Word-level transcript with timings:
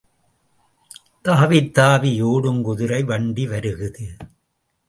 தாவித் 1.25 1.73
தாவி 1.73 2.21
ஓடும் 2.21 2.61
குதிரை 2.61 3.03
வண்டி 3.03 3.47
வருகுது. 3.47 4.07